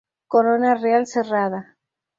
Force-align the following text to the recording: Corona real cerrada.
Corona 0.35 0.73
real 0.81 1.05
cerrada. 1.05 1.61